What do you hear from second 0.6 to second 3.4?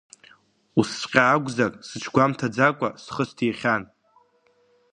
Усҵәҟьа акәзар, сыҽгәамҭаӡакәа схы